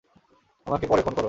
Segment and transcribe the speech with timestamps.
[0.67, 1.19] আমাকে পরে ফোন করো।